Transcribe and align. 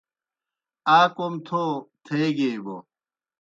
آ 0.97 0.99
کوْم 1.15 1.33
تھو 1.45 1.63
تھیگیئی 2.05 2.57
بوْ 2.63 2.75